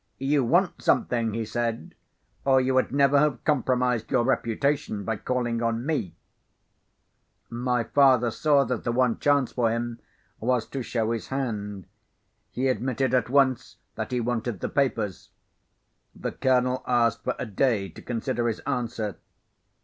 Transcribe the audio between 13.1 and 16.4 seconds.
at once, that he wanted the papers. The